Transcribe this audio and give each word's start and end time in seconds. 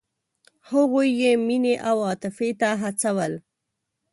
هغوی 0.69 1.07
یې 1.21 1.31
مینې 1.47 1.75
او 1.89 1.97
عاطفې 2.07 2.49
ته 2.59 2.69
هڅول. 2.81 3.33